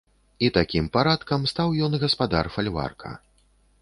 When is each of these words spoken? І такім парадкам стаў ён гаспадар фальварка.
І 0.45 0.47
такім 0.55 0.87
парадкам 0.95 1.45
стаў 1.53 1.77
ён 1.89 1.99
гаспадар 2.05 2.45
фальварка. 2.57 3.17